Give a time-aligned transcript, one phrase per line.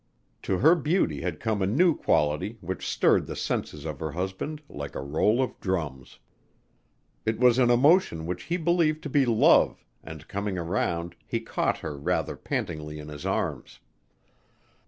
[0.41, 4.63] To her beauty had come a new quality which stirred the senses of her husband
[4.67, 6.17] like a roll of drums.
[7.23, 11.77] It was an emotion which he believed to be love and coming around he caught
[11.85, 13.79] her rather pantingly in his arms.